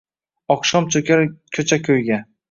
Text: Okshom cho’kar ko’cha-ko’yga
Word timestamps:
Okshom 0.53 0.87
cho’kar 0.95 1.21
ko’cha-ko’yga 1.57 2.19